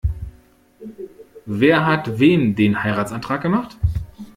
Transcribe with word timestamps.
Wer 1.45 1.85
hat 1.85 2.17
wem 2.17 2.55
den 2.55 2.81
Heiratsantrag 2.81 3.39
gemacht? 3.43 3.77